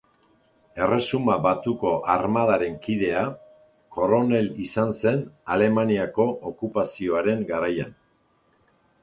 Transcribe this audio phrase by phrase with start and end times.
[0.83, 3.21] Erresuma Batuko Armadaren kidea,
[3.97, 5.23] koronel izan zen
[5.57, 7.95] Alemaniako okupazioaren garaian.